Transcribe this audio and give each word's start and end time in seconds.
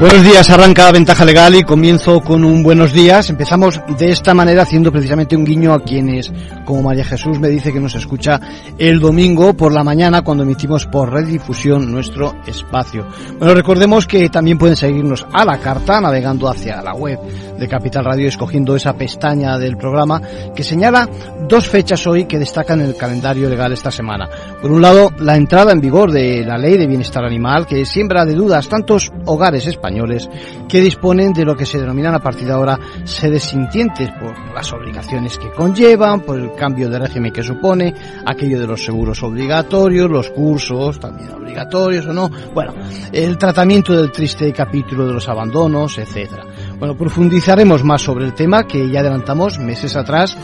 Buenos 0.00 0.24
días, 0.24 0.48
arranca 0.48 0.90
Ventaja 0.92 1.26
Legal 1.26 1.56
y 1.56 1.62
comienzo 1.62 2.22
con 2.22 2.42
un 2.42 2.62
buenos 2.62 2.94
días. 2.94 3.28
Empezamos 3.28 3.82
de 3.98 4.10
esta 4.10 4.32
manera 4.32 4.62
haciendo 4.62 4.90
precisamente 4.90 5.36
un 5.36 5.44
guiño 5.44 5.74
a 5.74 5.84
quienes, 5.84 6.32
como 6.64 6.84
María 6.84 7.04
Jesús 7.04 7.38
me 7.38 7.50
dice 7.50 7.70
que 7.70 7.80
nos 7.80 7.94
escucha 7.94 8.40
el 8.78 8.98
domingo 8.98 9.52
por 9.52 9.74
la 9.74 9.84
mañana 9.84 10.22
cuando 10.22 10.42
emitimos 10.42 10.86
por 10.86 11.12
redifusión 11.12 11.92
nuestro 11.92 12.34
espacio. 12.46 13.06
Bueno, 13.38 13.54
recordemos 13.54 14.06
que 14.06 14.30
también 14.30 14.56
pueden 14.56 14.74
seguirnos 14.74 15.26
a 15.34 15.44
la 15.44 15.58
carta 15.58 16.00
navegando 16.00 16.48
hacia 16.48 16.80
la 16.80 16.94
web 16.94 17.18
de 17.58 17.68
Capital 17.68 18.06
Radio 18.06 18.26
escogiendo 18.26 18.74
esa 18.74 18.94
pestaña 18.94 19.58
del 19.58 19.76
programa 19.76 20.22
que 20.56 20.62
señala 20.62 21.06
dos 21.46 21.68
fechas 21.68 22.06
hoy 22.06 22.24
que 22.24 22.38
destacan 22.38 22.80
en 22.80 22.86
el 22.86 22.96
calendario 22.96 23.50
legal 23.50 23.74
esta 23.74 23.90
semana. 23.90 24.30
Por 24.62 24.70
un 24.70 24.80
lado, 24.80 25.10
la 25.18 25.36
entrada 25.36 25.72
en 25.72 25.80
vigor 25.82 26.10
de 26.10 26.42
la 26.42 26.56
Ley 26.56 26.78
de 26.78 26.86
Bienestar 26.86 27.22
Animal 27.22 27.66
que 27.66 27.84
siembra 27.84 28.24
de 28.24 28.34
dudas 28.34 28.66
tantos 28.66 29.12
hogares 29.26 29.66
españoles 29.66 29.89
que 30.68 30.80
disponen 30.80 31.32
de 31.32 31.44
lo 31.44 31.56
que 31.56 31.66
se 31.66 31.78
denominan 31.78 32.14
a 32.14 32.20
partir 32.20 32.46
de 32.46 32.52
ahora 32.52 32.78
sedes 33.04 33.44
sintientes 33.44 34.10
por 34.12 34.36
las 34.54 34.72
obligaciones 34.72 35.36
que 35.38 35.50
conllevan, 35.50 36.20
por 36.20 36.38
el 36.38 36.52
cambio 36.54 36.88
de 36.88 36.98
régimen 36.98 37.32
que 37.32 37.42
supone, 37.42 37.94
aquello 38.24 38.60
de 38.60 38.66
los 38.66 38.84
seguros 38.84 39.22
obligatorios, 39.22 40.10
los 40.10 40.30
cursos 40.30 40.98
también 41.00 41.30
obligatorios 41.30 42.06
o 42.06 42.12
no, 42.12 42.30
bueno, 42.54 42.74
el 43.12 43.36
tratamiento 43.36 43.92
del 43.92 44.12
triste 44.12 44.52
capítulo 44.52 45.06
de 45.06 45.14
los 45.14 45.28
abandonos, 45.28 45.98
etcétera. 45.98 46.44
Bueno, 46.78 46.96
profundizaremos 46.96 47.84
más 47.84 48.02
sobre 48.02 48.24
el 48.24 48.34
tema 48.34 48.66
que 48.66 48.88
ya 48.88 49.00
adelantamos 49.00 49.58
meses 49.58 49.96
atrás 49.96 50.36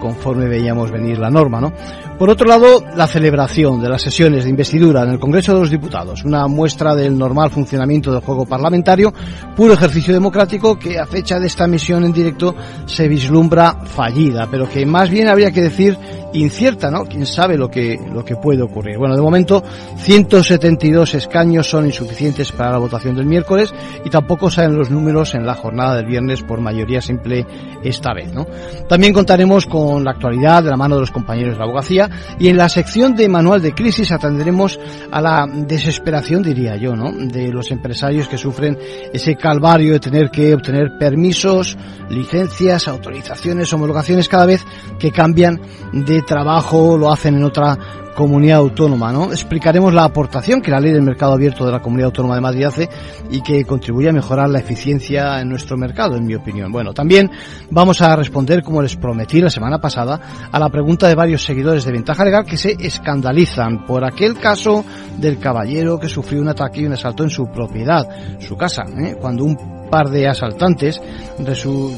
conforme 0.00 0.48
veíamos 0.48 0.90
venir 0.90 1.18
la 1.18 1.30
norma, 1.30 1.60
¿no? 1.60 1.72
Por 2.18 2.30
otro 2.30 2.46
lado, 2.46 2.82
la 2.96 3.06
celebración 3.06 3.80
de 3.82 3.90
las 3.90 4.00
sesiones 4.00 4.44
de 4.44 4.50
investidura 4.50 5.02
en 5.02 5.10
el 5.10 5.18
Congreso 5.18 5.52
de 5.52 5.60
los 5.60 5.70
Diputados, 5.70 6.24
una 6.24 6.46
muestra 6.46 6.94
del 6.94 7.18
normal 7.18 7.50
funcionamiento 7.50 8.10
del 8.10 8.22
juego 8.22 8.46
parlamentario, 8.46 9.12
puro 9.54 9.74
ejercicio 9.74 10.14
democrático 10.14 10.78
que 10.78 10.98
a 10.98 11.04
fecha 11.04 11.38
de 11.38 11.46
esta 11.46 11.66
misión 11.66 12.04
en 12.04 12.12
directo 12.12 12.54
se 12.86 13.06
vislumbra 13.06 13.80
fallida, 13.84 14.48
pero 14.50 14.68
que 14.68 14.86
más 14.86 15.10
bien 15.10 15.28
habría 15.28 15.50
que 15.50 15.62
decir 15.62 15.98
incierta, 16.32 16.90
¿no? 16.90 17.04
Quién 17.04 17.26
sabe 17.26 17.56
lo 17.56 17.70
que, 17.70 17.98
lo 18.12 18.24
que 18.24 18.36
puede 18.36 18.62
ocurrir. 18.62 18.98
Bueno, 18.98 19.16
de 19.16 19.22
momento, 19.22 19.62
172 19.96 21.14
escaños 21.14 21.68
son 21.68 21.86
insuficientes 21.86 22.52
para 22.52 22.72
la 22.72 22.78
votación 22.78 23.16
del 23.16 23.26
miércoles 23.26 23.72
y 24.04 24.10
tampoco 24.10 24.50
salen 24.50 24.76
los 24.76 24.90
números 24.90 25.34
en 25.34 25.46
la 25.46 25.54
jornada 25.54 25.96
del 25.96 26.06
viernes 26.06 26.42
por 26.42 26.60
mayoría 26.60 27.00
simple 27.00 27.46
esta 27.82 28.12
vez, 28.12 28.32
¿no? 28.32 28.46
También 28.88 29.12
contaremos 29.12 29.66
con 29.66 30.04
la 30.04 30.12
actualidad 30.12 30.62
de 30.62 30.70
la 30.70 30.76
mano 30.76 30.96
de 30.96 31.02
los 31.02 31.10
compañeros 31.10 31.54
de 31.54 31.58
la 31.58 31.64
abogacía 31.64 32.10
y 32.38 32.48
en 32.48 32.56
la 32.56 32.68
sección 32.68 33.14
de 33.14 33.28
manual 33.28 33.62
de 33.62 33.74
crisis 33.74 34.12
atenderemos 34.12 34.78
a 35.10 35.20
la 35.20 35.46
desesperación, 35.46 36.42
diría 36.42 36.76
yo, 36.76 36.94
¿no? 36.94 37.12
de 37.12 37.48
los 37.48 37.70
empresarios 37.70 38.28
que 38.28 38.38
sufren 38.38 38.78
ese 39.12 39.36
calvario 39.36 39.92
de 39.92 40.00
tener 40.00 40.30
que 40.30 40.54
obtener 40.54 40.98
permisos, 40.98 41.76
licencias, 42.10 42.88
autorizaciones, 42.88 43.72
homologaciones 43.72 44.28
cada 44.28 44.46
vez 44.46 44.64
que 44.98 45.10
cambian 45.10 45.60
de 45.92 46.22
trabajo, 46.26 46.98
lo 46.98 47.10
hacen 47.10 47.36
en 47.36 47.44
otra 47.44 47.78
comunidad 48.16 48.58
autónoma. 48.58 49.12
¿no? 49.12 49.30
Explicaremos 49.30 49.94
la 49.94 50.04
aportación 50.04 50.60
que 50.60 50.70
la 50.70 50.80
ley 50.80 50.90
del 50.90 51.02
mercado 51.02 51.34
abierto 51.34 51.64
de 51.64 51.70
la 51.70 51.80
comunidad 51.80 52.06
autónoma 52.06 52.34
de 52.34 52.40
Madrid 52.40 52.64
hace 52.64 52.88
y 53.30 53.42
que 53.42 53.64
contribuye 53.64 54.08
a 54.08 54.12
mejorar 54.12 54.48
la 54.48 54.58
eficiencia 54.58 55.40
en 55.40 55.50
nuestro 55.50 55.76
mercado, 55.76 56.16
en 56.16 56.26
mi 56.26 56.34
opinión. 56.34 56.72
Bueno, 56.72 56.92
también 56.92 57.30
vamos 57.70 58.00
a 58.00 58.16
responder, 58.16 58.62
como 58.62 58.82
les 58.82 58.96
prometí 58.96 59.40
la 59.40 59.50
semana 59.50 59.78
pasada, 59.78 60.48
a 60.50 60.58
la 60.58 60.70
pregunta 60.70 61.06
de 61.06 61.14
varios 61.14 61.44
seguidores 61.44 61.84
de 61.84 61.92
Ventaja 61.92 62.24
Legal 62.24 62.46
que 62.46 62.56
se 62.56 62.74
escandalizan 62.80 63.84
por 63.84 64.04
aquel 64.04 64.38
caso 64.38 64.84
del 65.18 65.38
caballero 65.38 65.98
que 65.98 66.08
sufrió 66.08 66.40
un 66.40 66.48
ataque 66.48 66.80
y 66.80 66.86
un 66.86 66.94
asalto 66.94 67.22
en 67.22 67.30
su 67.30 67.46
propiedad, 67.48 68.08
su 68.40 68.56
casa, 68.56 68.84
¿eh? 68.98 69.16
cuando 69.20 69.44
un 69.44 69.75
de 70.04 70.28
asaltantes 70.28 71.00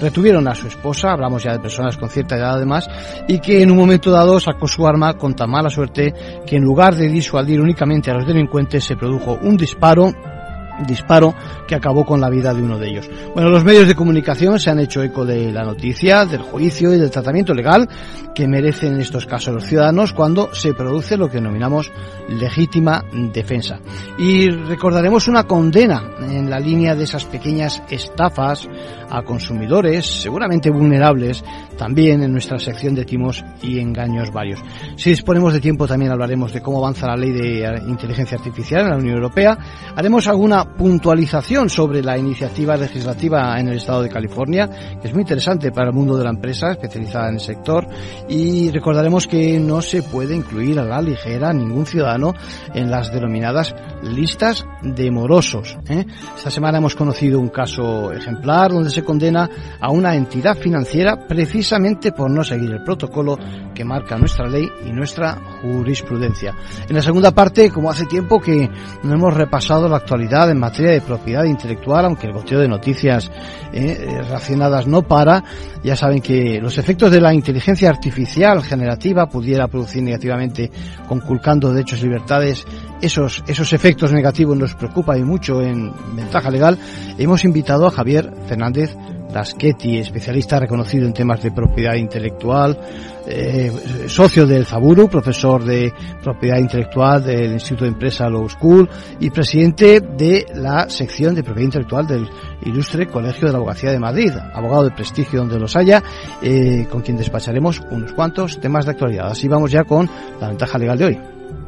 retuvieron 0.01 0.49
a 0.49 0.55
su 0.55 0.69
esposa, 0.69 1.13
hablamos 1.13 1.43
ya 1.43 1.53
de 1.53 1.61
personas 1.61 1.97
con 1.97 2.09
cierta 2.09 2.37
edad 2.37 2.55
además, 2.55 2.89
y 3.27 3.41
que 3.41 3.63
en 3.63 3.71
un 3.71 3.77
momento 3.77 4.11
dado 4.11 4.41
sacó 4.41 4.67
su 4.67 4.87
arma 4.87 5.15
con 5.15 5.35
tan 5.35 5.51
mala 5.51 5.71
suerte 5.71 6.15
que 6.47 6.57
en 6.57 6.63
lugar 6.63 6.95
de 6.95 7.09
disuadir 7.09 7.61
únicamente 7.61 8.11
a 8.11 8.15
los 8.15 8.27
delincuentes 8.27 8.85
se 8.85 8.97
produjo 8.97 9.39
un 9.43 9.57
disparo 9.57 10.13
disparo 10.87 11.35
que 11.67 11.75
acabó 11.75 12.05
con 12.05 12.21
la 12.21 12.31
vida 12.31 12.55
de 12.55 12.63
uno 12.63 12.79
de 12.79 12.89
ellos. 12.89 13.11
Bueno, 13.35 13.51
los 13.51 13.65
medios 13.65 13.87
de 13.89 13.95
comunicación 13.95 14.59
se 14.59 14.71
han 14.71 14.79
hecho 14.79 15.03
eco 15.03 15.25
de 15.25 15.53
la 15.53 15.65
noticia, 15.65 16.25
del 16.25 16.43
juicio 16.43 16.95
y 16.95 16.99
del 16.99 17.11
tratamiento 17.11 17.55
legal 17.55 17.89
que 18.35 18.47
merecen 18.47 18.95
en 18.95 19.01
estos 19.01 19.27
casos 19.27 19.55
los 19.55 19.65
ciudadanos 19.65 20.13
cuando 20.13 20.55
se 20.55 20.75
produce 20.75 21.17
lo 21.17 21.29
que 21.29 21.39
denominamos 21.39 21.91
legítima 22.29 23.05
defensa. 23.33 23.81
Y 24.19 24.49
recordaremos 24.51 25.29
una 25.29 25.45
condena 25.45 26.03
en 26.31 26.51
la 26.51 26.59
línea 26.59 26.95
de 26.95 27.05
esas 27.05 27.25
pequeñas 27.25 27.83
estafas 27.91 28.69
a 29.11 29.23
consumidores, 29.23 30.07
seguramente 30.07 30.71
vulnerables, 30.71 31.45
también 31.77 32.23
en 32.23 32.33
nuestra 32.33 32.59
sección 32.59 32.95
de 32.95 33.05
timos 33.05 33.45
y 33.63 33.79
engaños 33.79 34.31
varios. 34.33 34.61
Si 34.97 35.11
disponemos 35.11 35.53
de 35.53 35.61
tiempo 35.61 35.87
también 35.87 36.13
hablaremos 36.13 36.53
de 36.53 36.61
cómo 36.61 36.79
avanza 36.79 37.07
la 37.07 37.17
ley 37.17 37.33
de 37.33 37.83
inteligencia 37.87 38.37
artificial 38.37 38.83
en 38.83 38.91
la 38.91 38.97
Unión 38.97 39.17
Europea. 39.17 39.59
Haremos 39.97 40.27
alguna 40.27 40.65
puntualización 40.77 41.71
sobre 41.71 42.03
la 42.03 42.19
iniciativa 42.19 42.77
legislativa 42.77 43.59
en 43.59 43.69
el 43.69 43.77
estado 43.77 44.03
de 44.03 44.09
California, 44.09 44.69
que 45.01 45.09
es 45.09 45.15
muy 45.15 45.23
interesante 45.23 45.73
para 45.73 45.89
el 45.89 45.95
mundo 45.95 46.17
de 46.17 46.25
la 46.25 46.31
empresa 46.31 46.73
especializada 46.73 47.29
en 47.29 47.35
el 47.35 47.41
sector, 47.41 47.87
y 48.29 48.71
recordaremos 48.71 49.27
que 49.27 49.59
no 49.59 49.81
se 49.81 50.03
puede 50.03 50.35
incluir 50.35 50.79
a 50.79 50.85
la 50.85 51.01
ligera 51.01 51.53
ningún 51.53 51.87
ciudadano 51.87 52.35
en 52.75 52.91
las 52.91 53.13
denominadas 53.13 53.75
listas 54.03 54.67
de 54.83 55.11
morosos. 55.11 55.79
¿eh? 55.89 56.05
Esta 56.37 56.51
semana 56.51 56.79
hemos 56.79 56.95
conocido 56.95 57.41
un 57.41 57.49
caso 57.49 58.13
ejemplar 58.13 58.73
donde 58.73 58.91
se 58.91 59.05
condena 59.05 59.49
a 59.81 59.91
una 59.91 60.15
entidad 60.15 60.57
financiera 60.57 61.17
precisamente 61.27 62.13
por 62.13 62.31
no 62.31 62.45
seguir 62.45 62.71
el 62.71 62.83
protocolo 62.85 63.39
que 63.75 63.85
marca 63.85 64.17
nuestra 64.17 64.49
ley 64.49 64.69
y 64.87 64.93
nuestra 64.93 65.58
jurisprudencia. 65.63 66.55
En 66.89 66.97
la 66.97 67.03
segunda 67.03 67.33
parte, 67.33 67.71
como 67.71 67.91
hace 67.91 68.07
tiempo 68.07 68.41
que 68.41 68.69
no 69.03 69.15
hemos 69.15 69.35
repasado 69.35 69.89
la 69.89 69.97
actualidad 69.97 70.51
en 70.51 70.59
materia 70.59 70.93
de 70.93 71.01
propiedad 71.01 71.45
intelectual, 71.45 72.05
aunque 72.05 72.27
el 72.27 72.33
goteo 72.33 72.61
de 72.61 72.69
noticias 72.69 73.31
eh, 73.73 73.99
eh, 74.01 74.23
relacionadas 74.23 74.87
no 74.87 75.03
para, 75.03 75.45
ya 75.83 75.97
saben 75.97 76.21
que 76.21 76.61
los 76.61 76.79
efectos 76.79 77.11
de 77.11 77.21
la 77.21 77.35
inteligencia 77.35 77.91
artificial 77.91 78.63
generativa 78.63 79.27
pudiera 79.27 79.69
producir 79.69 80.03
negativamente, 80.03 80.71
conculcando 81.09 81.73
derechos 81.73 82.01
y 82.01 82.05
libertades, 82.05 82.65
esos, 83.01 83.45
esos 83.47 83.73
efectos 83.73 84.13
negativos 84.13 84.57
nos 84.57 84.75
preocupa 84.75 85.17
y 85.17 85.23
mucho 85.23 85.63
en 85.63 85.93
ventaja 86.15 86.51
legal. 86.51 86.79
Hemos 87.17 87.45
invitado 87.45 87.87
a 87.87 87.91
Javier 87.91 88.33
Fernández 88.49 88.97
Daschetti, 89.33 89.99
especialista 89.99 90.59
reconocido 90.59 91.07
en 91.07 91.13
temas 91.13 91.43
de 91.43 91.51
propiedad 91.51 91.95
intelectual, 91.95 92.79
eh, 93.27 93.71
socio 94.07 94.47
del 94.47 94.65
Zaburu, 94.65 95.09
profesor 95.09 95.65
de 95.65 95.93
propiedad 96.23 96.59
intelectual 96.59 97.23
del 97.23 97.53
Instituto 97.53 97.85
de 97.85 97.91
Empresa 97.91 98.29
Law 98.29 98.49
School 98.49 98.89
y 99.21 99.31
presidente 99.31 100.01
de 100.01 100.47
la 100.55 100.89
sección 100.89 101.35
de 101.35 101.43
propiedad 101.43 101.67
intelectual 101.67 102.07
del 102.07 102.29
Ilustre 102.65 103.07
Colegio 103.07 103.47
de 103.47 103.53
la 103.53 103.59
Abogacía 103.59 103.91
de 103.91 103.99
Madrid, 103.99 104.33
abogado 104.55 104.85
de 104.85 104.91
prestigio 104.93 105.41
donde 105.41 105.59
los 105.59 105.77
haya, 105.77 106.03
eh, 106.43 106.87
con 106.91 107.03
quien 107.03 107.17
despacharemos 107.17 107.83
unos 107.91 108.13
cuantos 108.13 108.59
temas 108.61 108.87
de 108.87 108.93
actualidad. 108.93 109.31
Así 109.31 109.47
vamos 109.47 109.71
ya 109.71 109.85
con 109.85 110.09
la 110.41 110.49
ventaja 110.49 110.79
legal 110.79 110.99
de 110.99 111.05
hoy. 111.05 111.19